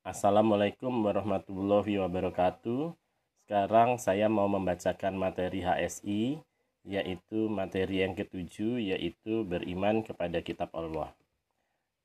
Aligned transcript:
Assalamualaikum 0.00 1.04
warahmatullahi 1.04 2.00
wabarakatuh. 2.00 2.96
Sekarang 3.44 4.00
saya 4.00 4.32
mau 4.32 4.48
membacakan 4.48 5.12
materi 5.12 5.60
HSI, 5.60 6.40
yaitu 6.88 7.52
materi 7.52 8.00
yang 8.00 8.16
ketujuh, 8.16 8.80
yaitu 8.80 9.44
beriman 9.44 10.00
kepada 10.00 10.40
kitab 10.40 10.72
Allah. 10.72 11.12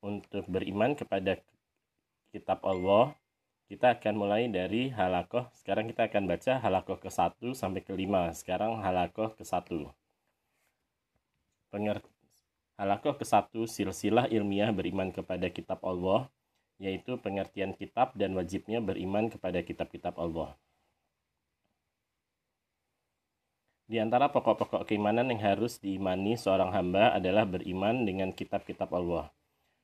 Untuk 0.04 0.44
beriman 0.52 0.92
kepada 1.00 1.40
kitab 2.36 2.60
Allah, 2.68 3.16
kita 3.72 3.96
akan 3.96 4.14
mulai 4.20 4.52
dari 4.52 4.92
halakoh. 4.92 5.48
Sekarang 5.56 5.88
kita 5.88 6.12
akan 6.12 6.28
baca 6.28 6.60
halakoh 6.60 7.00
ke-1 7.00 7.56
sampai 7.56 7.80
ke-5. 7.80 8.36
Sekarang 8.36 8.84
halakoh 8.84 9.32
ke-1. 9.40 9.88
Pengertian 11.72 12.12
Halakoh 12.76 13.16
ke-1 13.16 13.72
silsilah 13.72 14.28
ilmiah 14.28 14.68
beriman 14.76 15.08
kepada 15.08 15.48
kitab 15.48 15.80
Allah 15.80 16.28
yaitu 16.82 17.16
pengertian 17.20 17.72
kitab 17.72 18.12
dan 18.20 18.36
wajibnya 18.36 18.84
beriman 18.84 19.32
kepada 19.32 19.64
kitab-kitab 19.64 20.16
Allah. 20.20 20.56
Di 23.86 24.02
antara 24.02 24.34
pokok-pokok 24.34 24.90
keimanan 24.90 25.30
yang 25.30 25.42
harus 25.46 25.78
diimani 25.78 26.34
seorang 26.34 26.74
hamba 26.74 27.14
adalah 27.14 27.46
beriman 27.46 28.02
dengan 28.02 28.34
kitab-kitab 28.34 28.90
Allah. 28.90 29.30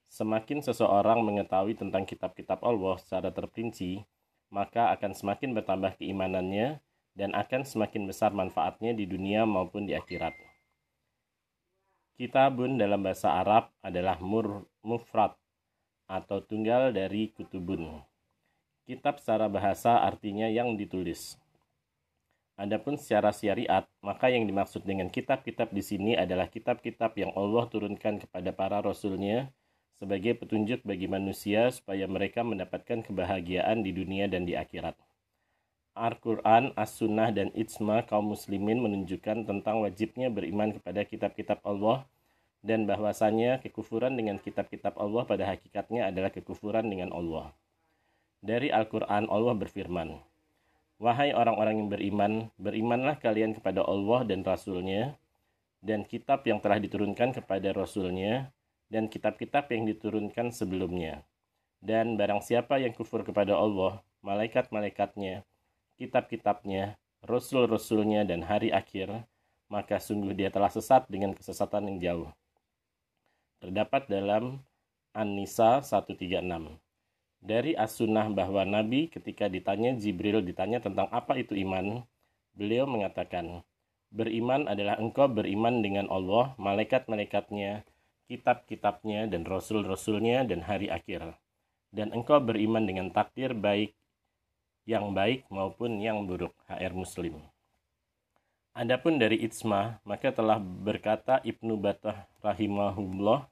Semakin 0.09 0.65
seseorang 0.65 1.21
mengetahui 1.21 1.77
tentang 1.77 2.03
kitab-kitab 2.03 2.59
Allah 2.65 2.97
secara 2.97 3.29
terperinci, 3.29 4.01
maka 4.49 4.91
akan 4.97 5.13
semakin 5.13 5.53
bertambah 5.53 6.01
keimanannya 6.01 6.81
dan 7.15 7.31
akan 7.37 7.61
semakin 7.61 8.09
besar 8.09 8.33
manfaatnya 8.33 8.91
di 8.97 9.05
dunia 9.05 9.45
maupun 9.45 9.85
di 9.87 9.95
akhirat. 9.95 10.33
Kitabun 12.17 12.81
dalam 12.81 13.01
bahasa 13.05 13.33
Arab 13.37 13.69
adalah 13.85 14.17
mur, 14.19 14.65
mufrad 14.81 15.37
atau 16.11 16.43
tunggal 16.43 16.91
dari 16.91 17.31
kutubun. 17.31 18.03
Kitab 18.83 19.23
secara 19.23 19.47
bahasa 19.47 20.03
artinya 20.03 20.51
yang 20.51 20.75
ditulis. 20.75 21.39
Adapun 22.59 22.99
secara 22.99 23.31
syariat, 23.31 23.87
maka 24.03 24.27
yang 24.27 24.43
dimaksud 24.43 24.83
dengan 24.83 25.07
kitab-kitab 25.07 25.71
di 25.71 25.79
sini 25.79 26.19
adalah 26.19 26.51
kitab-kitab 26.51 27.15
yang 27.15 27.31
Allah 27.31 27.63
turunkan 27.71 28.19
kepada 28.19 28.51
para 28.51 28.83
rasulnya 28.83 29.55
sebagai 30.03 30.35
petunjuk 30.35 30.83
bagi 30.83 31.07
manusia 31.07 31.71
supaya 31.71 32.03
mereka 32.11 32.43
mendapatkan 32.43 33.07
kebahagiaan 33.07 33.79
di 33.79 33.95
dunia 33.95 34.27
dan 34.27 34.43
di 34.43 34.59
akhirat. 34.59 34.99
Al-Quran, 35.95 36.75
As-Sunnah, 36.75 37.31
dan 37.31 37.49
Ijma 37.55 38.03
kaum 38.05 38.35
muslimin 38.35 38.83
menunjukkan 38.83 39.47
tentang 39.47 39.83
wajibnya 39.83 40.27
beriman 40.27 40.75
kepada 40.75 41.07
kitab-kitab 41.07 41.63
Allah 41.63 42.03
dan 42.61 42.85
bahwasanya 42.85 43.57
kekufuran 43.57 44.13
dengan 44.13 44.37
kitab-kitab 44.37 44.93
Allah 45.01 45.25
pada 45.25 45.49
hakikatnya 45.49 46.13
adalah 46.13 46.29
kekufuran 46.29 46.85
dengan 46.85 47.09
Allah. 47.09 47.57
Dari 48.41 48.69
Al-Quran 48.69 49.29
Allah 49.29 49.53
berfirman, 49.57 50.17
Wahai 51.01 51.33
orang-orang 51.33 51.81
yang 51.81 51.89
beriman, 51.89 52.33
berimanlah 52.61 53.17
kalian 53.17 53.57
kepada 53.57 53.81
Allah 53.81 54.21
dan 54.21 54.45
Rasulnya, 54.45 55.17
dan 55.81 56.05
kitab 56.05 56.45
yang 56.45 56.61
telah 56.61 56.77
diturunkan 56.77 57.33
kepada 57.41 57.73
Rasulnya, 57.73 58.53
dan 58.93 59.09
kitab-kitab 59.09 59.65
yang 59.73 59.89
diturunkan 59.89 60.53
sebelumnya. 60.53 61.25
Dan 61.81 62.21
barang 62.21 62.45
siapa 62.45 62.77
yang 62.77 62.93
kufur 62.93 63.25
kepada 63.25 63.57
Allah, 63.57 64.05
malaikat-malaikatnya, 64.21 65.41
kitab-kitabnya, 65.97 67.01
rasul-rasulnya, 67.25 68.21
dan 68.21 68.45
hari 68.45 68.69
akhir, 68.69 69.25
maka 69.65 69.97
sungguh 69.97 70.37
dia 70.37 70.53
telah 70.53 70.69
sesat 70.69 71.09
dengan 71.09 71.33
kesesatan 71.33 71.89
yang 71.89 71.97
jauh 71.97 72.29
terdapat 73.61 74.09
dalam 74.09 74.59
An-Nisa 75.13 75.85
136. 75.85 76.81
Dari 77.41 77.77
as-sunnah 77.77 78.29
bahwa 78.33 78.65
Nabi 78.65 79.09
ketika 79.09 79.45
ditanya 79.49 79.93
Jibril 79.97 80.41
ditanya 80.41 80.81
tentang 80.81 81.09
apa 81.13 81.37
itu 81.37 81.53
iman, 81.57 82.01
beliau 82.57 82.89
mengatakan, 82.89 83.61
Beriman 84.11 84.67
adalah 84.67 84.99
engkau 84.99 85.31
beriman 85.31 85.79
dengan 85.79 86.11
Allah, 86.11 86.51
malaikat-malaikatnya, 86.59 87.87
kitab-kitabnya, 88.27 89.31
dan 89.31 89.47
rasul-rasulnya, 89.47 90.43
dan 90.43 90.67
hari 90.67 90.91
akhir. 90.91 91.39
Dan 91.95 92.11
engkau 92.11 92.43
beriman 92.43 92.83
dengan 92.83 93.07
takdir 93.15 93.55
baik 93.55 93.95
yang 94.83 95.15
baik 95.15 95.47
maupun 95.47 96.03
yang 96.03 96.27
buruk. 96.27 96.51
HR 96.67 96.91
Muslim. 96.91 97.39
Adapun 98.71 99.19
dari 99.19 99.35
Itsma, 99.43 99.99
maka 100.07 100.31
telah 100.31 100.55
berkata 100.55 101.43
Ibnu 101.43 101.75
Batah 101.75 102.23
rahimahullah, 102.39 103.43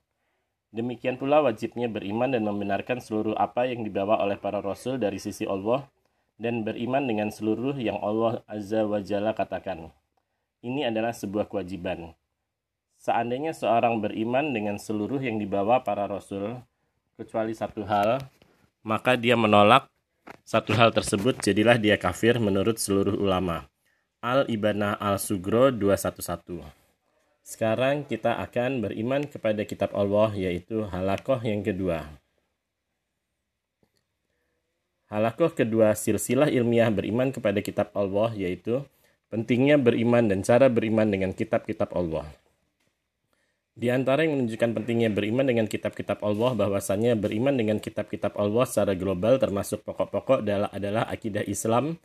demikian 0.72 1.20
pula 1.20 1.44
wajibnya 1.44 1.92
beriman 1.92 2.32
dan 2.32 2.48
membenarkan 2.48 3.04
seluruh 3.04 3.36
apa 3.36 3.68
yang 3.68 3.84
dibawa 3.84 4.16
oleh 4.24 4.40
para 4.40 4.64
rasul 4.64 4.96
dari 4.96 5.20
sisi 5.20 5.44
Allah 5.44 5.84
dan 6.40 6.64
beriman 6.64 7.04
dengan 7.04 7.28
seluruh 7.36 7.76
yang 7.76 8.00
Allah 8.00 8.48
Azza 8.48 8.88
wa 8.88 9.04
Jalla 9.04 9.36
katakan. 9.36 9.92
Ini 10.64 10.88
adalah 10.88 11.12
sebuah 11.12 11.52
kewajiban. 11.52 12.16
Seandainya 12.96 13.52
seorang 13.52 14.00
beriman 14.00 14.56
dengan 14.56 14.80
seluruh 14.80 15.20
yang 15.20 15.36
dibawa 15.36 15.84
para 15.84 16.08
rasul, 16.08 16.64
kecuali 17.20 17.52
satu 17.52 17.84
hal, 17.84 18.24
maka 18.88 19.20
dia 19.20 19.36
menolak 19.36 19.92
satu 20.48 20.72
hal 20.80 20.96
tersebut, 20.96 21.44
jadilah 21.44 21.76
dia 21.76 22.00
kafir 22.00 22.40
menurut 22.40 22.80
seluruh 22.80 23.20
ulama. 23.20 23.68
Al-Ibanah 24.20 25.00
Al-Sugro 25.00 25.72
211. 25.72 26.60
Sekarang 27.40 28.04
kita 28.04 28.36
akan 28.44 28.84
beriman 28.84 29.24
kepada 29.24 29.64
kitab 29.64 29.96
Allah 29.96 30.36
yaitu 30.36 30.84
halakoh 30.92 31.40
yang 31.40 31.64
kedua. 31.64 32.04
Halakoh 35.08 35.56
kedua 35.56 35.96
silsilah 35.96 36.52
ilmiah 36.52 36.92
beriman 36.92 37.32
kepada 37.32 37.64
kitab 37.64 37.96
Allah 37.96 38.36
yaitu 38.36 38.84
pentingnya 39.32 39.80
beriman 39.80 40.28
dan 40.28 40.44
cara 40.44 40.68
beriman 40.68 41.08
dengan 41.08 41.32
kitab-kitab 41.32 41.88
Allah. 41.96 42.28
Di 43.72 43.88
antara 43.88 44.28
yang 44.28 44.36
menunjukkan 44.36 44.84
pentingnya 44.84 45.16
beriman 45.16 45.48
dengan 45.48 45.64
kitab-kitab 45.72 46.20
Allah 46.28 46.60
bahwasanya 46.60 47.16
beriman 47.16 47.56
dengan 47.56 47.80
kitab-kitab 47.80 48.36
Allah 48.36 48.68
secara 48.68 49.00
global 49.00 49.40
termasuk 49.40 49.88
pokok-pokok 49.88 50.44
adalah, 50.44 50.68
adalah 50.76 51.08
akidah 51.08 51.48
Islam, 51.48 51.96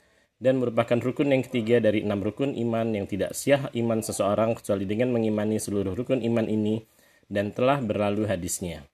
dan 0.43 0.59
merupakan 0.59 0.99
rukun 0.99 1.31
yang 1.31 1.43
ketiga 1.47 1.79
dari 1.79 2.03
enam 2.03 2.21
rukun 2.21 2.55
iman 2.59 2.91
yang 2.93 3.07
tidak 3.07 3.33
siah 3.33 3.71
iman 3.73 4.03
seseorang 4.03 4.59
kecuali 4.59 4.85
dengan 4.85 5.15
mengimani 5.15 5.59
seluruh 5.59 5.95
rukun 5.95 6.21
iman 6.23 6.47
ini 6.51 6.83
dan 7.31 7.55
telah 7.55 7.81
berlalu 7.81 8.27
hadisnya. 8.29 8.85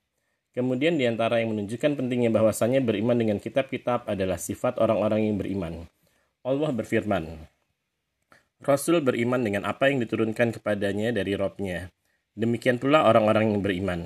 Kemudian 0.51 0.99
di 0.99 1.07
antara 1.07 1.39
yang 1.39 1.55
menunjukkan 1.55 1.95
pentingnya 1.95 2.35
bahwasanya 2.35 2.83
beriman 2.83 3.15
dengan 3.15 3.39
kitab-kitab 3.39 4.11
adalah 4.11 4.35
sifat 4.35 4.83
orang-orang 4.83 5.31
yang 5.31 5.37
beriman. 5.39 5.87
Allah 6.43 6.71
berfirman, 6.75 7.47
Rasul 8.61 9.01
beriman 9.01 9.41
dengan 9.41 9.65
apa 9.65 9.89
yang 9.89 10.05
diturunkan 10.05 10.61
kepadanya 10.61 11.17
dari 11.17 11.33
Robnya. 11.33 11.89
Demikian 12.37 12.77
pula 12.77 13.09
orang-orang 13.09 13.57
yang 13.57 13.61
beriman. 13.65 14.01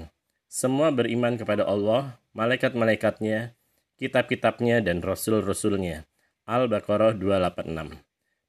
Semua 0.47 0.95
beriman 0.95 1.35
kepada 1.35 1.67
Allah, 1.67 2.23
malaikat-malaikatnya, 2.39 3.59
kitab-kitabnya, 3.99 4.79
dan 4.79 5.03
rasul-rasulnya. 5.03 6.07
Al-Baqarah 6.45 7.17
286. 7.17 8.05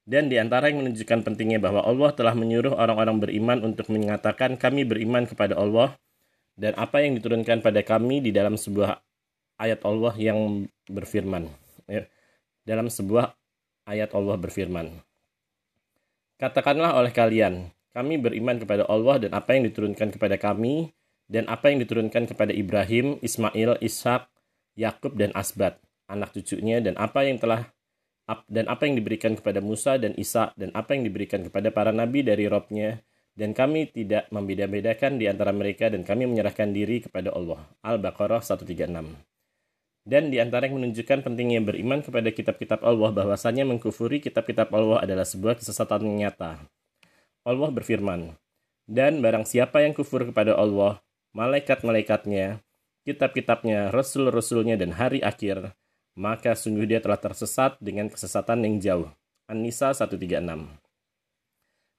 Dan 0.06 0.30
di 0.30 0.38
antara 0.38 0.70
yang 0.70 0.86
menunjukkan 0.86 1.26
pentingnya 1.26 1.58
bahwa 1.58 1.82
Allah 1.82 2.14
telah 2.14 2.36
menyuruh 2.36 2.78
orang-orang 2.78 3.18
beriman 3.18 3.58
untuk 3.66 3.90
mengatakan 3.90 4.54
kami 4.54 4.86
beriman 4.86 5.26
kepada 5.26 5.58
Allah 5.58 5.98
dan 6.54 6.78
apa 6.78 7.02
yang 7.02 7.18
diturunkan 7.18 7.58
pada 7.58 7.82
kami 7.82 8.22
di 8.22 8.30
dalam 8.30 8.54
sebuah 8.54 9.02
ayat 9.58 9.82
Allah 9.82 10.14
yang 10.14 10.70
berfirman. 10.86 11.50
Ya, 11.90 12.06
dalam 12.62 12.86
sebuah 12.86 13.34
ayat 13.88 14.14
Allah 14.14 14.36
berfirman. 14.38 14.86
Katakanlah 16.36 16.94
oleh 17.00 17.10
kalian, 17.10 17.72
kami 17.96 18.20
beriman 18.20 18.60
kepada 18.60 18.84
Allah 18.86 19.16
dan 19.26 19.32
apa 19.32 19.56
yang 19.56 19.64
diturunkan 19.72 20.12
kepada 20.12 20.36
kami 20.36 20.92
dan 21.26 21.48
apa 21.48 21.72
yang 21.72 21.80
diturunkan 21.80 22.28
kepada 22.28 22.52
Ibrahim, 22.52 23.18
Ismail, 23.24 23.80
Ishak, 23.82 24.28
Yakub 24.76 25.16
dan 25.16 25.32
Asbat, 25.32 25.80
anak 26.06 26.36
cucunya 26.36 26.78
dan 26.84 26.94
apa 27.00 27.24
yang 27.24 27.40
telah 27.40 27.72
dan 28.50 28.66
apa 28.66 28.90
yang 28.90 28.98
diberikan 28.98 29.38
kepada 29.38 29.62
Musa 29.62 29.96
dan 30.02 30.12
Isa 30.18 30.50
dan 30.58 30.74
apa 30.74 30.98
yang 30.98 31.06
diberikan 31.06 31.46
kepada 31.46 31.70
para 31.70 31.94
nabi 31.94 32.26
dari 32.26 32.50
Robnya 32.50 32.98
dan 33.36 33.52
kami 33.52 33.92
tidak 33.92 34.26
membeda-bedakan 34.32 35.20
di 35.20 35.28
antara 35.28 35.52
mereka 35.52 35.92
dan 35.92 36.02
kami 36.02 36.24
menyerahkan 36.24 36.72
diri 36.72 37.04
kepada 37.04 37.36
Allah. 37.36 37.68
Al-Baqarah 37.84 38.40
136. 38.40 38.88
Dan 40.06 40.30
di 40.32 40.40
antara 40.40 40.70
yang 40.70 40.80
menunjukkan 40.80 41.20
pentingnya 41.20 41.60
beriman 41.60 42.00
kepada 42.00 42.32
kitab-kitab 42.32 42.80
Allah 42.80 43.12
bahwasanya 43.12 43.68
mengkufuri 43.68 44.24
kitab-kitab 44.24 44.72
Allah 44.72 45.04
adalah 45.04 45.26
sebuah 45.28 45.60
kesesatan 45.60 46.06
nyata. 46.16 46.62
Allah 47.44 47.70
berfirman, 47.74 48.32
Dan 48.88 49.20
barang 49.20 49.44
siapa 49.44 49.82
yang 49.82 49.92
kufur 49.92 50.24
kepada 50.24 50.54
Allah, 50.54 51.02
malaikat-malaikatnya, 51.34 52.62
kitab-kitabnya, 53.04 53.90
rasul-rasulnya, 53.90 54.78
dan 54.78 54.94
hari 54.94 55.20
akhir, 55.20 55.74
maka 56.16 56.56
sungguh 56.56 56.88
dia 56.88 56.98
telah 56.98 57.20
tersesat 57.20 57.76
dengan 57.78 58.08
kesesatan 58.08 58.64
yang 58.64 58.74
jauh. 58.80 59.08
An-Nisa 59.46 59.94
136 59.94 60.42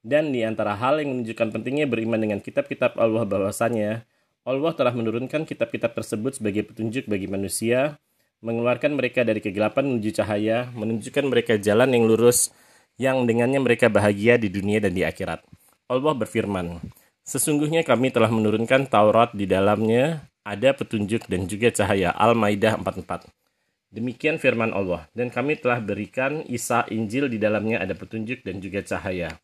Dan 0.04 0.36
di 0.36 0.44
antara 0.44 0.76
hal 0.76 1.00
yang 1.00 1.16
menunjukkan 1.16 1.48
pentingnya 1.54 1.88
beriman 1.88 2.20
dengan 2.20 2.40
kitab-kitab 2.44 3.00
Allah 3.00 3.24
bahwasanya 3.24 4.04
Allah 4.44 4.72
telah 4.76 4.92
menurunkan 4.92 5.48
kitab-kitab 5.48 5.96
tersebut 5.96 6.42
sebagai 6.42 6.68
petunjuk 6.68 7.08
bagi 7.08 7.32
manusia 7.32 7.96
mengeluarkan 8.42 9.00
mereka 9.00 9.24
dari 9.26 9.42
kegelapan 9.42 9.96
menuju 9.96 10.22
cahaya, 10.22 10.70
menunjukkan 10.76 11.26
mereka 11.26 11.54
jalan 11.58 11.90
yang 11.90 12.06
lurus, 12.06 12.54
yang 12.98 13.26
dengannya 13.26 13.62
mereka 13.62 13.90
bahagia 13.90 14.38
di 14.38 14.50
dunia 14.50 14.82
dan 14.82 14.94
di 14.94 15.02
akhirat. 15.06 15.42
Allah 15.88 16.14
berfirman, 16.14 16.84
Sesungguhnya 17.28 17.84
kami 17.84 18.08
telah 18.08 18.32
menurunkan 18.32 18.88
Taurat 18.88 19.36
di 19.36 19.44
dalamnya 19.44 20.24
ada 20.48 20.72
petunjuk 20.72 21.28
dan 21.28 21.44
juga 21.44 21.68
cahaya. 21.76 22.16
Al-Maidah 22.16 22.80
44. 22.80 23.37
Demikian 23.88 24.36
firman 24.36 24.76
Allah, 24.76 25.08
dan 25.16 25.32
kami 25.32 25.56
telah 25.56 25.80
berikan 25.80 26.44
Isa 26.48 26.84
Injil 26.92 27.32
di 27.32 27.40
dalamnya 27.40 27.80
ada 27.80 27.96
petunjuk 27.96 28.44
dan 28.44 28.60
juga 28.60 28.84
cahaya. 28.84 29.40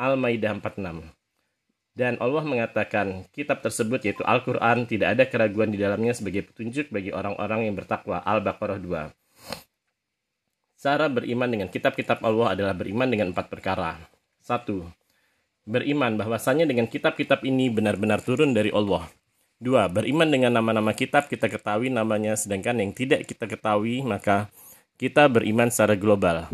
Al-Maidah 0.00 0.56
46. 0.58 1.12
Dan 1.92 2.16
Allah 2.24 2.44
mengatakan, 2.48 3.28
kitab 3.36 3.60
tersebut 3.60 4.00
yaitu 4.08 4.24
Al-Quran 4.24 4.88
tidak 4.88 5.12
ada 5.12 5.24
keraguan 5.28 5.68
di 5.68 5.76
dalamnya 5.76 6.16
sebagai 6.16 6.48
petunjuk 6.48 6.88
bagi 6.88 7.12
orang-orang 7.12 7.68
yang 7.68 7.76
bertakwa. 7.76 8.24
Al-Baqarah 8.24 8.80
2. 8.80 9.12
Cara 10.80 11.06
beriman 11.12 11.52
dengan 11.52 11.68
kitab-kitab 11.68 12.24
Allah 12.24 12.56
adalah 12.56 12.72
beriman 12.72 13.06
dengan 13.12 13.36
empat 13.36 13.52
perkara. 13.52 14.00
Satu, 14.40 14.88
Beriman 15.62 16.18
bahwasanya 16.18 16.66
dengan 16.66 16.90
kitab-kitab 16.90 17.46
ini 17.46 17.70
benar-benar 17.70 18.18
turun 18.18 18.50
dari 18.50 18.74
Allah. 18.74 19.06
Dua, 19.62 19.86
Beriman 19.86 20.26
dengan 20.26 20.50
nama-nama 20.58 20.90
kitab 20.90 21.30
kita 21.30 21.46
ketahui 21.46 21.86
namanya, 21.86 22.34
sedangkan 22.34 22.82
yang 22.82 22.90
tidak 22.90 23.22
kita 23.30 23.46
ketahui 23.46 24.02
maka 24.02 24.50
kita 24.98 25.30
beriman 25.30 25.70
secara 25.70 25.94
global. 25.94 26.50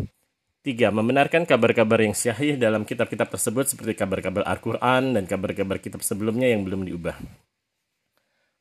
Tiga, 0.61 0.93
membenarkan 0.93 1.49
kabar-kabar 1.49 2.05
yang 2.05 2.13
syahih 2.13 2.53
dalam 2.53 2.85
kitab-kitab 2.85 3.33
tersebut 3.33 3.65
seperti 3.65 3.97
kabar-kabar 3.97 4.45
Al-Quran 4.45 5.17
dan 5.17 5.25
kabar-kabar 5.25 5.81
kitab 5.81 6.05
sebelumnya 6.05 6.53
yang 6.53 6.61
belum 6.61 6.85
diubah. 6.85 7.17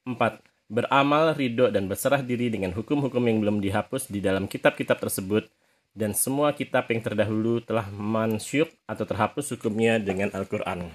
Empat, 0.08 0.40
beramal, 0.64 1.36
ridho, 1.36 1.68
dan 1.68 1.84
berserah 1.84 2.24
diri 2.24 2.48
dengan 2.48 2.72
hukum-hukum 2.72 3.20
yang 3.28 3.44
belum 3.44 3.60
dihapus 3.60 4.08
di 4.08 4.24
dalam 4.24 4.48
kitab-kitab 4.48 4.96
tersebut 4.96 5.44
dan 5.92 6.16
semua 6.16 6.56
kitab 6.56 6.88
yang 6.88 7.04
terdahulu 7.04 7.60
telah 7.60 7.84
mansyuk 7.92 8.72
atau 8.88 9.04
terhapus 9.04 9.60
hukumnya 9.60 10.00
dengan 10.00 10.32
Al-Quran. 10.32 10.88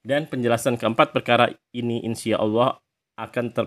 Dan 0.00 0.24
penjelasan 0.24 0.80
keempat 0.80 1.12
perkara 1.12 1.52
ini 1.76 2.00
insya 2.08 2.40
Allah 2.40 2.80
akan 3.20 3.52
ter 3.52 3.66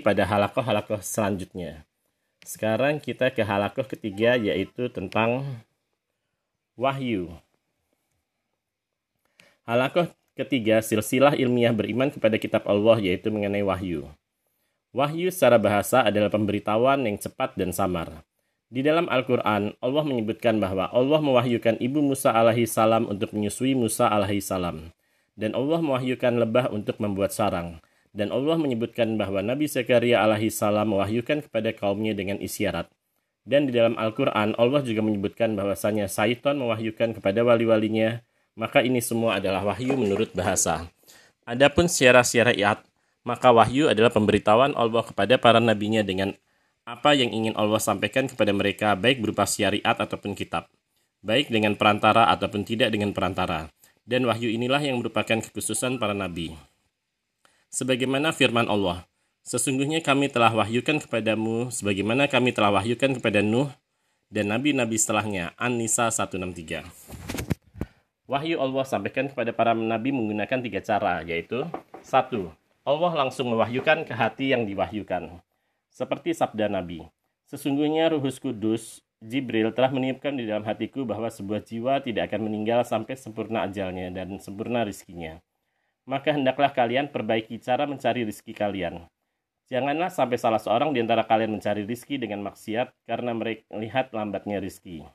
pada 0.00 0.24
halakoh-halakoh 0.24 1.04
selanjutnya. 1.04 1.84
Sekarang 2.40 2.96
kita 2.96 3.28
ke 3.28 3.44
halakoh 3.44 3.84
ketiga 3.84 4.40
yaitu 4.40 4.88
tentang 4.88 5.44
wahyu. 6.80 7.36
Halakoh 9.68 10.08
ketiga 10.32 10.80
silsilah 10.80 11.36
ilmiah 11.36 11.76
beriman 11.76 12.08
kepada 12.08 12.40
kitab 12.40 12.64
Allah 12.64 12.96
yaitu 12.96 13.28
mengenai 13.28 13.60
wahyu. 13.60 14.08
Wahyu 14.96 15.28
secara 15.28 15.60
bahasa 15.60 16.02
adalah 16.02 16.32
pemberitahuan 16.32 17.04
yang 17.04 17.20
cepat 17.20 17.54
dan 17.60 17.70
samar. 17.70 18.24
Di 18.72 18.80
dalam 18.80 19.10
Al-Quran, 19.10 19.76
Allah 19.82 20.04
menyebutkan 20.06 20.56
bahwa 20.56 20.88
Allah 20.90 21.20
mewahyukan 21.20 21.78
ibu 21.82 22.00
Musa 22.00 22.32
alaihi 22.32 22.64
salam 22.66 23.06
untuk 23.06 23.34
menyusui 23.36 23.76
Musa 23.76 24.08
alaihi 24.08 24.40
salam. 24.42 24.90
Dan 25.38 25.56
Allah 25.56 25.80
mewahyukan 25.80 26.36
lebah 26.36 26.68
untuk 26.74 26.98
membuat 27.00 27.32
sarang 27.32 27.80
dan 28.10 28.34
Allah 28.34 28.58
menyebutkan 28.58 29.14
bahwa 29.14 29.38
Nabi 29.42 29.70
Zakaria 29.70 30.22
alaihi 30.22 30.50
salam 30.50 30.90
mewahyukan 30.94 31.46
kepada 31.46 31.70
kaumnya 31.70 32.10
dengan 32.14 32.42
isyarat. 32.42 32.90
Dan 33.46 33.70
di 33.70 33.72
dalam 33.72 33.96
Al-Quran, 33.96 34.58
Allah 34.58 34.82
juga 34.84 35.00
menyebutkan 35.00 35.56
bahwasanya 35.56 36.10
Saiton 36.10 36.60
mewahyukan 36.60 37.16
kepada 37.16 37.40
wali-walinya, 37.40 38.20
maka 38.58 38.84
ini 38.84 39.00
semua 39.00 39.40
adalah 39.40 39.64
wahyu 39.64 39.96
menurut 39.96 40.30
bahasa. 40.36 40.90
Adapun 41.48 41.88
secara 41.88 42.20
syariat, 42.20 42.78
maka 43.24 43.48
wahyu 43.50 43.88
adalah 43.88 44.12
pemberitahuan 44.12 44.76
Allah 44.76 45.02
kepada 45.06 45.40
para 45.40 45.58
nabinya 45.58 46.04
dengan 46.04 46.36
apa 46.84 47.14
yang 47.14 47.30
ingin 47.30 47.54
Allah 47.56 47.80
sampaikan 47.80 48.26
kepada 48.26 48.50
mereka 48.50 48.98
baik 48.98 49.22
berupa 49.22 49.46
syariat 49.46 49.96
ataupun 49.96 50.36
kitab, 50.36 50.66
baik 51.24 51.48
dengan 51.48 51.78
perantara 51.78 52.28
ataupun 52.34 52.66
tidak 52.66 52.92
dengan 52.92 53.14
perantara. 53.14 53.70
Dan 54.08 54.26
wahyu 54.26 54.50
inilah 54.50 54.80
yang 54.82 54.98
merupakan 54.98 55.38
kekhususan 55.38 56.00
para 56.00 56.12
nabi. 56.16 56.56
Sebagaimana 57.70 58.34
firman 58.34 58.66
Allah, 58.66 59.10
Sesungguhnya 59.40 60.04
kami 60.04 60.28
telah 60.28 60.52
wahyukan 60.52 61.00
kepadamu 61.00 61.72
sebagaimana 61.72 62.28
kami 62.28 62.52
telah 62.52 62.76
wahyukan 62.76 63.16
kepada 63.16 63.40
Nuh 63.40 63.72
dan 64.28 64.52
nabi-nabi 64.52 65.00
setelahnya. 65.00 65.56
An-Nisa 65.56 66.12
163. 66.12 66.84
Wahyu 68.30 68.62
Allah 68.62 68.84
sampaikan 68.86 69.26
kepada 69.26 69.50
para 69.50 69.74
nabi 69.74 70.14
menggunakan 70.14 70.60
tiga 70.62 70.78
cara, 70.84 71.24
yaitu 71.26 71.66
satu, 71.98 72.54
Allah 72.86 73.12
langsung 73.26 73.50
mewahyukan 73.50 74.06
ke 74.06 74.14
hati 74.14 74.54
yang 74.54 74.68
diwahyukan. 74.68 75.42
Seperti 75.90 76.30
sabda 76.30 76.70
Nabi, 76.70 77.02
Sesungguhnya 77.50 78.14
Ruhus 78.14 78.38
Kudus, 78.38 79.02
Jibril 79.20 79.68
telah 79.76 79.92
meniupkan 79.92 80.32
di 80.32 80.48
dalam 80.48 80.64
hatiku 80.64 81.04
bahwa 81.04 81.28
sebuah 81.28 81.60
jiwa 81.60 82.00
tidak 82.00 82.32
akan 82.32 82.48
meninggal 82.48 82.84
sampai 82.88 83.16
sempurna 83.20 83.68
ajalnya 83.68 84.08
dan 84.08 84.40
sempurna 84.40 84.84
rizkinya 84.84 85.40
maka 86.10 86.34
hendaklah 86.34 86.74
kalian 86.74 87.06
perbaiki 87.06 87.62
cara 87.62 87.86
mencari 87.86 88.26
rizki 88.26 88.50
kalian. 88.50 89.06
Janganlah 89.70 90.10
sampai 90.10 90.34
salah 90.34 90.58
seorang 90.58 90.90
di 90.90 90.98
antara 90.98 91.22
kalian 91.22 91.54
mencari 91.54 91.86
rizki 91.86 92.18
dengan 92.18 92.42
maksiat 92.42 92.90
karena 93.06 93.30
mereka 93.30 93.62
melihat 93.70 94.10
lambatnya 94.10 94.58
rizki. 94.58 95.06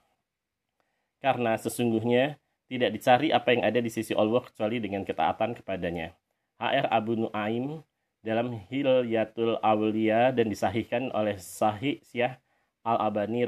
Karena 1.19 1.59
sesungguhnya 1.59 2.39
tidak 2.71 2.95
dicari 2.95 3.35
apa 3.35 3.51
yang 3.51 3.67
ada 3.67 3.83
di 3.83 3.91
sisi 3.91 4.15
Allah 4.15 4.39
kecuali 4.39 4.79
dengan 4.79 5.03
ketaatan 5.03 5.59
kepadanya. 5.59 6.15
HR 6.55 6.87
Abu 6.87 7.19
Nuaim 7.19 7.83
dalam 8.23 8.55
Hilyatul 8.71 9.59
Awliya 9.59 10.31
dan 10.31 10.47
disahihkan 10.47 11.11
oleh 11.11 11.35
Sahih 11.35 11.99
Syah 12.07 12.39
Al-Abani 12.85 13.41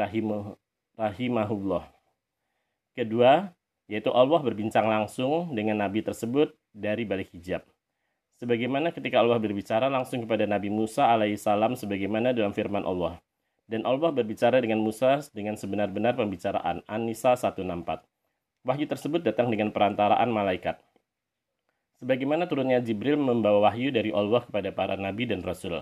rahimahullah. 0.98 1.86
Kedua, 2.98 3.54
yaitu 3.86 4.10
Allah 4.10 4.42
berbincang 4.42 4.90
langsung 4.90 5.54
dengan 5.54 5.78
nabi 5.86 6.02
tersebut 6.02 6.58
dari 6.74 7.06
balik 7.06 7.30
hijab. 7.38 7.62
Sebagaimana 8.38 8.94
ketika 8.94 9.22
Allah 9.22 9.42
berbicara 9.42 9.90
langsung 9.90 10.22
kepada 10.22 10.46
Nabi 10.46 10.70
Musa 10.70 11.10
alaihissalam 11.10 11.74
sebagaimana 11.74 12.38
dalam 12.38 12.54
firman 12.54 12.86
Allah. 12.86 13.18
Dan 13.66 13.82
Allah 13.82 14.14
berbicara 14.14 14.62
dengan 14.62 14.78
Musa 14.78 15.18
dengan 15.34 15.58
sebenar-benar 15.58 16.14
pembicaraan. 16.14 16.86
An-Nisa 16.86 17.34
164. 17.34 18.06
Wahyu 18.62 18.86
tersebut 18.86 19.26
datang 19.26 19.50
dengan 19.50 19.74
perantaraan 19.74 20.30
malaikat. 20.30 20.78
Sebagaimana 21.98 22.46
turunnya 22.46 22.78
Jibril 22.78 23.18
membawa 23.18 23.74
wahyu 23.74 23.90
dari 23.90 24.14
Allah 24.14 24.46
kepada 24.46 24.70
para 24.70 24.94
nabi 24.94 25.26
dan 25.26 25.42
rasul. 25.42 25.82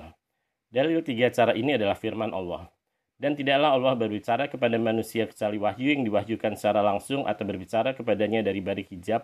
Dalil 0.71 1.03
tiga 1.03 1.27
cara 1.35 1.51
ini 1.51 1.75
adalah 1.75 1.99
firman 1.99 2.31
Allah. 2.31 2.71
Dan 3.15 3.31
tidaklah 3.31 3.71
Allah 3.79 3.95
berbicara 3.95 4.51
kepada 4.51 4.75
manusia 4.75 5.23
kecuali 5.23 5.55
wahyu 5.55 5.95
yang 5.95 6.03
diwahyukan 6.03 6.59
secara 6.59 6.83
langsung 6.83 7.23
atau 7.23 7.47
berbicara 7.47 7.95
kepadanya 7.95 8.43
dari 8.43 8.59
balik 8.59 8.91
hijab, 8.91 9.23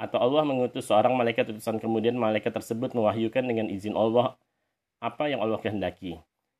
atau 0.00 0.18
Allah 0.20 0.44
mengutus 0.44 0.88
seorang 0.88 1.12
malaikat 1.12 1.52
utusan 1.52 1.76
kemudian 1.76 2.16
malaikat 2.16 2.52
tersebut 2.52 2.96
mewahyukan 2.96 3.44
dengan 3.44 3.68
izin 3.68 3.96
Allah 3.96 4.36
apa 5.00 5.28
yang 5.28 5.44
Allah 5.44 5.60
kehendaki. 5.60 6.16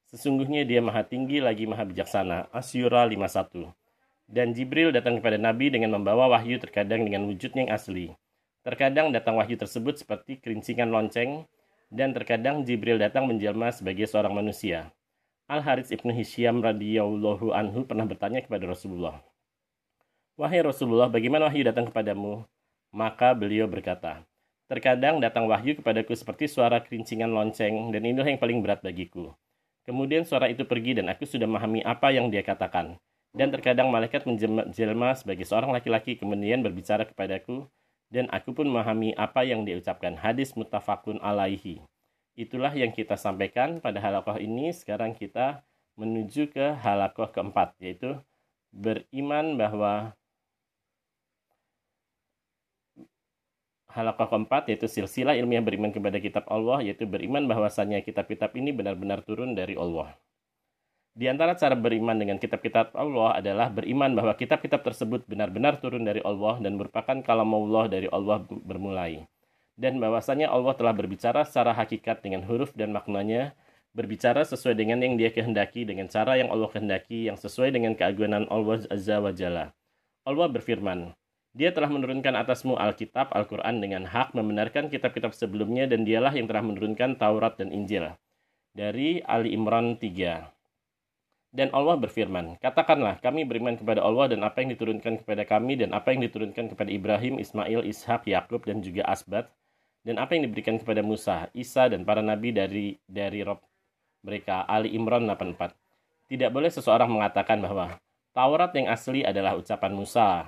Sesungguhnya 0.07 0.63
dia 0.69 0.79
maha 0.85 1.03
tinggi 1.03 1.41
lagi 1.43 1.65
maha 1.67 1.83
bijaksana. 1.89 2.53
Asyura 2.55 3.09
51. 3.09 3.73
Dan 4.27 4.55
Jibril 4.55 4.91
datang 4.91 5.19
kepada 5.19 5.39
Nabi 5.39 5.71
dengan 5.71 5.99
membawa 5.99 6.31
wahyu 6.31 6.59
terkadang 6.59 7.07
dengan 7.07 7.27
wujudnya 7.27 7.67
yang 7.67 7.73
asli. 7.73 8.07
Terkadang 8.67 9.15
datang 9.15 9.39
wahyu 9.39 9.55
tersebut 9.55 10.03
seperti 10.03 10.43
kerincingan 10.43 10.91
lonceng, 10.91 11.47
dan 11.91 12.11
terkadang 12.11 12.67
Jibril 12.67 12.99
datang 12.99 13.31
menjelma 13.31 13.71
sebagai 13.71 14.11
seorang 14.11 14.35
manusia. 14.35 14.91
Al 15.47 15.63
Harits 15.63 15.95
ibnu 15.95 16.11
Hisyam 16.11 16.59
radhiyallahu 16.59 17.55
anhu 17.55 17.87
pernah 17.87 18.03
bertanya 18.03 18.43
kepada 18.43 18.67
Rasulullah, 18.67 19.23
Wahai 20.35 20.59
Rasulullah, 20.59 21.07
bagaimana 21.07 21.47
wahyu 21.47 21.63
datang 21.63 21.87
kepadamu? 21.87 22.43
Maka 22.91 23.31
beliau 23.31 23.71
berkata, 23.71 24.27
Terkadang 24.67 25.23
datang 25.23 25.47
wahyu 25.47 25.79
kepadaku 25.79 26.19
seperti 26.19 26.51
suara 26.51 26.83
kerincingan 26.83 27.31
lonceng, 27.31 27.95
dan 27.95 28.03
inilah 28.03 28.27
yang 28.27 28.43
paling 28.43 28.59
berat 28.59 28.83
bagiku. 28.83 29.33
Kemudian 29.87 30.27
suara 30.27 30.51
itu 30.51 30.67
pergi 30.67 30.99
dan 30.99 31.07
aku 31.15 31.23
sudah 31.25 31.47
memahami 31.47 31.81
apa 31.87 32.11
yang 32.11 32.27
dia 32.27 32.43
katakan. 32.43 32.99
Dan 33.31 33.55
terkadang 33.55 33.87
malaikat 33.89 34.27
menjelma 34.27 35.15
sebagai 35.15 35.47
seorang 35.47 35.71
laki-laki 35.71 36.19
kemudian 36.19 36.61
berbicara 36.67 37.07
kepadaku, 37.07 37.71
dan 38.11 38.27
aku 38.35 38.51
pun 38.51 38.67
memahami 38.67 39.15
apa 39.15 39.47
yang 39.47 39.63
dia 39.63 39.79
ucapkan. 39.79 40.19
Hadis 40.19 40.59
mutafakun 40.59 41.23
alaihi. 41.23 41.87
Itulah 42.37 42.69
yang 42.77 42.93
kita 42.93 43.17
sampaikan 43.17 43.81
pada 43.81 43.97
halakoh 43.97 44.37
ini. 44.37 44.69
Sekarang 44.69 45.17
kita 45.17 45.65
menuju 45.97 46.53
ke 46.53 46.77
halakoh 46.85 47.33
keempat, 47.33 47.73
yaitu 47.81 48.13
beriman 48.77 49.57
bahwa 49.57 50.13
halakoh 53.97 54.29
keempat 54.29 54.69
yaitu 54.69 54.85
silsilah 54.85 55.33
ilmiah 55.33 55.65
beriman 55.65 55.89
kepada 55.89 56.21
kitab 56.21 56.45
Allah 56.53 56.85
yaitu 56.85 57.09
beriman 57.09 57.49
bahwasanya 57.49 58.05
kitab-kitab 58.05 58.53
ini 58.53 58.77
benar-benar 58.77 59.25
turun 59.25 59.57
dari 59.57 59.73
Allah. 59.81 60.13
Di 61.17 61.33
antara 61.33 61.57
cara 61.57 61.73
beriman 61.73 62.21
dengan 62.21 62.37
kitab-kitab 62.37 62.93
Allah 62.93 63.41
adalah 63.41 63.73
beriman 63.73 64.13
bahwa 64.13 64.37
kitab-kitab 64.37 64.85
tersebut 64.85 65.25
benar-benar 65.25 65.81
turun 65.81 66.05
dari 66.05 66.21
Allah 66.21 66.61
dan 66.61 66.77
merupakan 66.77 67.17
kalam 67.25 67.49
Allah 67.57 67.89
dari 67.89 68.05
Allah 68.13 68.45
bermulai 68.45 69.25
dan 69.77 70.01
bahwasanya 70.01 70.49
Allah 70.49 70.73
telah 70.73 70.97
berbicara 70.97 71.45
secara 71.45 71.77
hakikat 71.77 72.25
dengan 72.25 72.49
huruf 72.49 72.73
dan 72.73 72.97
maknanya 72.97 73.53
berbicara 73.93 74.45
sesuai 74.45 74.77
dengan 74.77 75.01
yang 75.01 75.17
dia 75.17 75.33
kehendaki 75.33 75.85
dengan 75.89 76.09
cara 76.09 76.37
yang 76.37 76.53
Allah 76.53 76.69
kehendaki 76.69 77.29
yang 77.29 77.37
sesuai 77.41 77.73
dengan 77.73 77.97
keagungan 77.97 78.49
Allah 78.49 78.85
Azza 78.89 79.17
wa 79.21 79.33
Jalla. 79.33 79.73
Allah 80.29 80.49
berfirman, 80.53 81.17
Dia 81.57 81.73
telah 81.73 81.89
menurunkan 81.89 82.37
atasmu 82.37 82.77
Alkitab, 82.77 83.33
Al-Quran 83.33 83.81
dengan 83.81 84.05
hak 84.05 84.37
membenarkan 84.37 84.93
kitab-kitab 84.93 85.33
sebelumnya 85.33 85.89
dan 85.89 86.05
dialah 86.05 86.37
yang 86.37 86.45
telah 86.45 86.61
menurunkan 86.61 87.17
Taurat 87.17 87.57
dan 87.57 87.73
Injil. 87.73 88.13
Dari 88.77 89.25
Ali 89.25 89.57
Imran 89.57 89.97
3. 89.97 90.53
Dan 91.57 91.73
Allah 91.73 91.97
berfirman, 91.97 92.61
Katakanlah, 92.61 93.17
kami 93.25 93.49
beriman 93.49 93.81
kepada 93.81 94.05
Allah 94.05 94.29
dan 94.29 94.45
apa 94.45 94.61
yang 94.61 94.77
diturunkan 94.77 95.25
kepada 95.25 95.49
kami 95.49 95.81
dan 95.81 95.97
apa 95.97 96.13
yang 96.13 96.21
diturunkan 96.29 96.77
kepada 96.77 96.93
Ibrahim, 96.93 97.41
Ismail, 97.41 97.81
Ishak, 97.89 98.29
Yakub 98.29 98.69
dan 98.69 98.85
juga 98.85 99.09
Asbat, 99.09 99.49
dan 100.07 100.23
apa 100.23 100.39
yang 100.39 100.47
diberikan 100.47 100.79
kepada 100.79 101.03
Musa, 101.03 101.51
Isa, 101.51 101.91
dan 101.91 102.07
para 102.07 102.23
nabi 102.23 102.55
dari 102.55 102.95
dari 103.11 103.43
Rob 103.43 103.59
mereka. 104.23 104.63
Ali 104.63 104.95
Imran 104.95 105.27
84. 105.27 105.75
Tidak 106.31 106.51
boleh 106.55 106.71
seseorang 106.71 107.11
mengatakan 107.11 107.59
bahwa 107.59 107.99
Taurat 108.31 108.71
yang 108.79 108.87
asli 108.87 109.27
adalah 109.27 109.59
ucapan 109.59 109.93
Musa. 109.97 110.47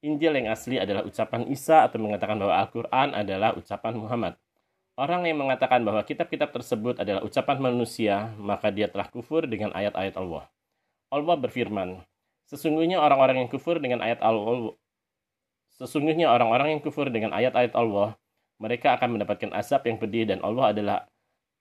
Injil 0.00 0.30
yang 0.30 0.48
asli 0.48 0.80
adalah 0.80 1.04
ucapan 1.04 1.44
Isa 1.50 1.84
atau 1.84 1.98
mengatakan 2.00 2.38
bahwa 2.38 2.54
Al-Quran 2.54 3.08
adalah 3.12 3.50
ucapan 3.58 3.94
Muhammad. 3.98 4.34
Orang 4.94 5.26
yang 5.26 5.42
mengatakan 5.42 5.82
bahwa 5.82 6.06
kitab-kitab 6.06 6.54
tersebut 6.54 7.02
adalah 7.02 7.26
ucapan 7.26 7.58
manusia, 7.58 8.30
maka 8.38 8.70
dia 8.70 8.86
telah 8.86 9.10
kufur 9.10 9.44
dengan 9.44 9.74
ayat-ayat 9.74 10.14
Allah. 10.16 10.46
Allah 11.10 11.36
berfirman, 11.36 11.98
Sesungguhnya 12.46 13.02
orang-orang 13.02 13.44
yang 13.44 13.50
kufur 13.50 13.76
dengan 13.82 14.00
ayat 14.00 14.22
Allah 14.24 14.72
Sesungguhnya 15.78 16.26
orang-orang 16.30 16.78
yang 16.78 16.82
kufur 16.82 17.06
dengan 17.06 17.30
ayat-ayat 17.30 17.74
Allah, 17.78 18.18
mereka 18.58 18.98
akan 18.98 19.18
mendapatkan 19.18 19.54
azab 19.54 19.86
yang 19.86 19.98
pedih 20.02 20.26
dan 20.26 20.42
Allah 20.42 20.74
adalah 20.74 20.98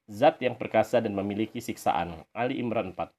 zat 0.09 0.41
yang 0.41 0.57
perkasa 0.57 0.97
dan 0.97 1.13
memiliki 1.13 1.61
siksaan. 1.61 2.25
Ali 2.33 2.57
Imran 2.57 2.93
4. 2.97 3.13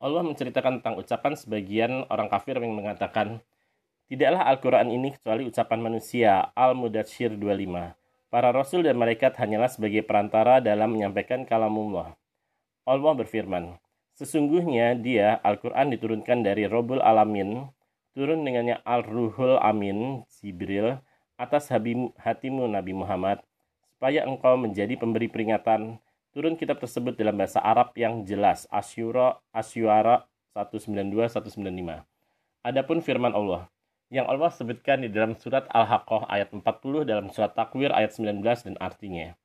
Allah 0.00 0.22
menceritakan 0.24 0.80
tentang 0.80 0.96
ucapan 0.96 1.32
sebagian 1.36 1.92
orang 2.08 2.28
kafir 2.32 2.56
yang 2.56 2.72
mengatakan, 2.72 3.40
Tidaklah 4.10 4.42
Al-Quran 4.42 4.90
ini 4.90 5.14
kecuali 5.14 5.46
ucapan 5.46 5.78
manusia, 5.86 6.50
Al-Mudathir 6.58 7.38
25. 7.38 7.94
Para 8.26 8.50
rasul 8.50 8.82
dan 8.82 8.98
malaikat 8.98 9.38
hanyalah 9.38 9.70
sebagai 9.70 10.02
perantara 10.02 10.58
dalam 10.58 10.90
menyampaikan 10.98 11.46
kalamullah. 11.46 12.18
Allah 12.82 13.12
berfirman, 13.14 13.78
Sesungguhnya 14.18 14.98
dia, 14.98 15.38
Al-Quran 15.46 15.94
diturunkan 15.94 16.42
dari 16.42 16.66
Robul 16.66 16.98
Alamin, 16.98 17.70
turun 18.12 18.42
dengannya 18.42 18.82
Al-Ruhul 18.82 19.62
Amin, 19.62 20.26
Jibril, 20.26 20.98
atas 21.40 21.72
hatimu 21.72 22.68
Nabi 22.68 22.92
Muhammad, 22.92 23.40
supaya 23.96 24.28
engkau 24.28 24.60
menjadi 24.60 25.00
pemberi 25.00 25.32
peringatan. 25.32 25.96
Turun 26.36 26.54
kitab 26.54 26.78
tersebut 26.78 27.16
dalam 27.16 27.34
bahasa 27.34 27.58
Arab 27.58 27.96
yang 27.96 28.22
jelas, 28.28 28.68
Asyura, 28.68 29.40
Asyuara 29.50 30.28
192-195. 30.54 32.06
Adapun 32.62 33.02
firman 33.02 33.34
Allah, 33.34 33.66
yang 34.10 34.26
Allah 34.26 34.50
sebutkan 34.50 35.06
di 35.06 35.08
dalam 35.12 35.38
surat 35.38 35.70
Al-Haqqah 35.70 36.26
ayat 36.26 36.50
40 36.50 37.06
dalam 37.06 37.30
surat 37.30 37.54
Takwir 37.54 37.94
ayat 37.94 38.10
19 38.16 38.42
dan 38.42 38.74
artinya. 38.82 39.38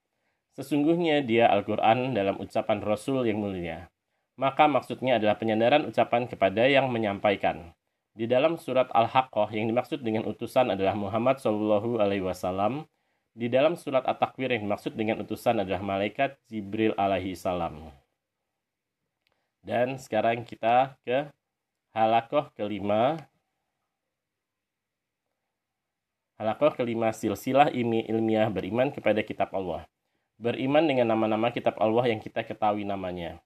Sesungguhnya 0.58 1.22
dia 1.22 1.52
Al-Quran 1.52 2.18
dalam 2.18 2.42
ucapan 2.42 2.80
Rasul 2.82 3.28
yang 3.30 3.44
mulia. 3.44 3.94
Maka 4.42 4.66
maksudnya 4.66 5.22
adalah 5.22 5.38
penyandaran 5.38 5.86
ucapan 5.86 6.26
kepada 6.26 6.66
yang 6.66 6.90
menyampaikan. 6.90 7.75
Di 8.16 8.32
dalam 8.32 8.56
surat 8.56 8.88
Al-Haqqah 8.96 9.52
yang 9.52 9.68
dimaksud 9.68 10.00
dengan 10.00 10.24
utusan 10.24 10.72
adalah 10.72 10.96
Muhammad 10.96 11.36
Shallallahu 11.44 12.00
Alaihi 12.00 12.24
Wasallam. 12.24 12.88
Di 13.36 13.52
dalam 13.52 13.76
surat 13.76 14.08
At-Takwir 14.08 14.56
yang 14.56 14.64
dimaksud 14.72 14.96
dengan 14.96 15.20
utusan 15.20 15.60
adalah 15.60 15.84
malaikat 15.84 16.40
Jibril 16.48 16.96
alaihi 16.96 17.36
salam. 17.36 17.92
Dan 19.60 20.00
sekarang 20.00 20.48
kita 20.48 20.96
ke 21.04 21.28
halakoh 21.92 22.48
kelima 22.56 23.20
Halakoh 26.40 26.76
kelima 26.76 27.12
silsilah 27.16 27.72
ilmi 27.72 28.08
ilmiah 28.08 28.48
beriman 28.52 28.92
kepada 28.92 29.24
kitab 29.24 29.52
Allah. 29.56 29.88
Beriman 30.36 30.84
dengan 30.84 31.12
nama-nama 31.12 31.48
kitab 31.52 31.80
Allah 31.80 32.12
yang 32.12 32.20
kita 32.20 32.44
ketahui 32.44 32.84
namanya. 32.84 33.40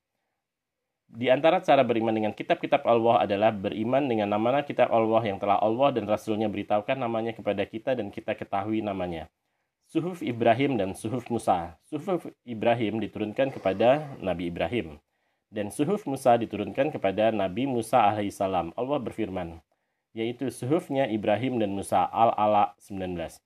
Di 1.10 1.26
antara 1.34 1.58
cara 1.58 1.82
beriman 1.82 2.14
dengan 2.14 2.30
kitab-kitab 2.38 2.86
Allah 2.86 3.26
adalah 3.26 3.50
beriman 3.50 4.06
dengan 4.06 4.30
nama-nama 4.30 4.62
kitab 4.62 4.94
Allah 4.94 5.26
yang 5.26 5.42
telah 5.42 5.58
Allah 5.58 5.90
dan 5.90 6.06
Rasulnya 6.06 6.46
beritahukan 6.46 7.02
namanya 7.02 7.34
kepada 7.34 7.66
kita 7.66 7.98
dan 7.98 8.14
kita 8.14 8.38
ketahui 8.38 8.86
namanya. 8.86 9.26
Suhuf 9.90 10.22
Ibrahim 10.22 10.78
dan 10.78 10.94
Suhuf 10.94 11.26
Musa. 11.34 11.82
Suhuf 11.90 12.30
Ibrahim 12.46 13.02
diturunkan 13.02 13.50
kepada 13.50 14.06
Nabi 14.22 14.54
Ibrahim. 14.54 15.02
Dan 15.50 15.74
Suhuf 15.74 16.06
Musa 16.06 16.38
diturunkan 16.38 16.94
kepada 16.94 17.34
Nabi 17.34 17.66
Musa 17.66 18.06
alaihissalam. 18.06 18.78
Allah 18.78 19.00
berfirman, 19.02 19.58
yaitu 20.14 20.54
suhufnya 20.54 21.10
Ibrahim 21.10 21.58
dan 21.58 21.74
Musa 21.74 22.06
Al-Ala 22.06 22.78
19. 22.86 23.42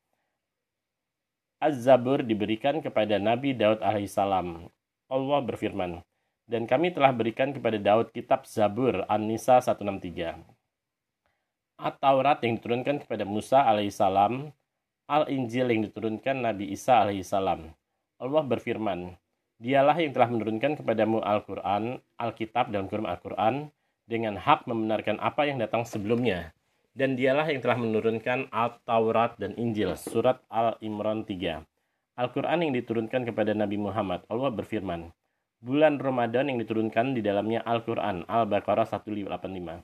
Az-Zabur 1.64 2.28
diberikan 2.28 2.84
kepada 2.84 3.24
Nabi 3.24 3.56
Daud 3.56 3.80
alaihissalam. 3.80 4.68
Allah 5.08 5.40
berfirman, 5.48 6.04
dan 6.48 6.68
kami 6.68 6.92
telah 6.92 7.16
berikan 7.16 7.56
kepada 7.56 7.80
Daud 7.80 8.12
kitab 8.12 8.44
Zabur 8.44 9.08
An-Nisa 9.08 9.64
163. 9.64 10.44
At-Taurat 11.80 12.40
yang 12.44 12.60
diturunkan 12.60 13.04
kepada 13.04 13.24
Musa 13.26 13.66
alaihissalam, 13.66 14.52
Al-Injil 15.10 15.68
yang 15.72 15.82
diturunkan 15.88 16.40
Nabi 16.40 16.72
Isa 16.72 17.04
alaihissalam. 17.04 17.72
Allah 18.24 18.44
berfirman, 18.48 19.20
Dialah 19.64 19.96
yang 19.96 20.12
telah 20.12 20.28
menurunkan 20.28 20.80
kepadamu 20.84 21.24
Al-Quran, 21.24 22.04
Alkitab 22.20 22.72
dan 22.76 22.92
Quran 22.92 23.08
Al-Quran, 23.08 23.72
dengan 24.04 24.36
hak 24.36 24.68
membenarkan 24.68 25.24
apa 25.24 25.48
yang 25.48 25.60
datang 25.60 25.88
sebelumnya. 25.88 26.52
Dan 26.94 27.18
dialah 27.18 27.50
yang 27.50 27.64
telah 27.64 27.80
menurunkan 27.80 28.54
Al-Taurat 28.54 29.40
dan 29.42 29.58
Injil, 29.58 29.98
surat 29.98 30.44
Al-Imran 30.52 31.26
3. 31.26 31.64
Al-Quran 32.14 32.60
yang 32.62 32.74
diturunkan 32.78 33.26
kepada 33.26 33.58
Nabi 33.58 33.82
Muhammad, 33.82 34.22
Allah 34.30 34.52
berfirman, 34.54 35.10
Bulan 35.64 35.96
Ramadan 35.96 36.52
yang 36.52 36.60
diturunkan 36.60 37.16
di 37.16 37.24
dalamnya 37.24 37.64
Al-Quran, 37.64 38.28
Al-Baqarah 38.28 38.84
185. 38.84 39.80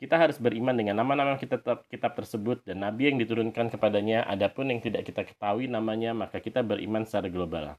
Kita 0.00 0.16
harus 0.16 0.40
beriman 0.40 0.72
dengan 0.72 1.04
nama-nama 1.04 1.36
kitab, 1.36 1.84
kitab 1.92 2.16
tersebut 2.16 2.64
dan 2.64 2.80
Nabi 2.80 3.12
yang 3.12 3.20
diturunkan 3.20 3.68
kepadanya, 3.76 4.24
adapun 4.24 4.72
yang 4.72 4.80
tidak 4.80 5.04
kita 5.04 5.28
ketahui 5.28 5.68
namanya, 5.68 6.16
maka 6.16 6.40
kita 6.40 6.64
beriman 6.64 7.04
secara 7.04 7.28
global. 7.28 7.76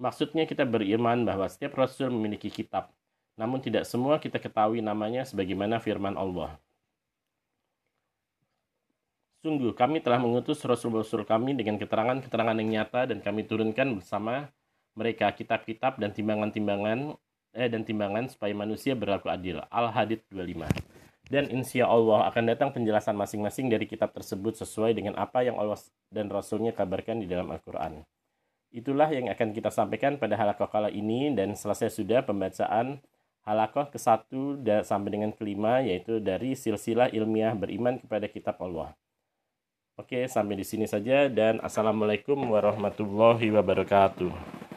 Maksudnya 0.00 0.48
kita 0.48 0.64
beriman 0.64 1.28
bahwa 1.28 1.44
setiap 1.52 1.76
Rasul 1.76 2.16
memiliki 2.16 2.48
kitab, 2.48 2.88
namun 3.36 3.60
tidak 3.60 3.84
semua 3.84 4.16
kita 4.16 4.40
ketahui 4.40 4.80
namanya 4.80 5.28
sebagaimana 5.28 5.84
firman 5.84 6.16
Allah. 6.16 6.56
Sungguh 9.44 9.76
kami 9.76 10.00
telah 10.00 10.16
mengutus 10.16 10.64
rasul-rasul 10.64 11.28
kami 11.28 11.52
dengan 11.52 11.76
keterangan-keterangan 11.76 12.56
yang 12.56 12.70
nyata 12.72 13.12
dan 13.12 13.20
kami 13.20 13.44
turunkan 13.44 14.00
bersama 14.00 14.48
mereka 14.94 15.30
kitab-kitab 15.32 15.98
dan 15.98 16.10
timbangan-timbangan 16.10 17.14
eh 17.50 17.66
dan 17.66 17.82
timbangan 17.82 18.30
supaya 18.30 18.54
manusia 18.54 18.94
berlaku 18.94 19.26
adil. 19.26 19.58
Al-Hadid 19.70 20.22
25. 20.30 20.70
Dan 21.30 21.46
insya 21.50 21.86
Allah 21.86 22.26
akan 22.26 22.44
datang 22.46 22.74
penjelasan 22.74 23.14
masing-masing 23.14 23.70
dari 23.70 23.86
kitab 23.86 24.10
tersebut 24.10 24.58
sesuai 24.58 24.98
dengan 24.98 25.14
apa 25.14 25.46
yang 25.46 25.58
Allah 25.62 25.78
dan 26.10 26.26
Rasulnya 26.26 26.74
kabarkan 26.74 27.22
di 27.22 27.26
dalam 27.30 27.46
Al-Quran. 27.54 28.02
Itulah 28.70 29.10
yang 29.10 29.30
akan 29.30 29.50
kita 29.54 29.70
sampaikan 29.70 30.18
pada 30.18 30.34
halakoh 30.38 30.66
kala 30.70 30.90
ini 30.90 31.30
dan 31.34 31.54
selesai 31.54 31.90
sudah 31.90 32.22
pembacaan 32.22 33.02
halakoh 33.46 33.90
ke-1 33.90 34.30
sampai 34.86 35.10
dengan 35.10 35.30
kelima 35.34 35.82
yaitu 35.82 36.22
dari 36.22 36.54
silsilah 36.54 37.10
ilmiah 37.10 37.54
beriman 37.54 37.98
kepada 37.98 38.30
kitab 38.30 38.58
Allah. 38.62 38.94
Oke, 39.98 40.24
sampai 40.30 40.54
di 40.54 40.64
sini 40.66 40.86
saja 40.86 41.26
dan 41.26 41.58
assalamualaikum 41.60 42.38
warahmatullahi 42.38 43.50
wabarakatuh. 43.52 44.69